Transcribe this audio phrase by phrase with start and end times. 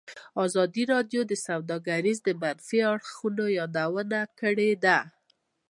[0.45, 4.71] ازادي راډیو د سوداګري د منفي اړخونو یادونه کړې.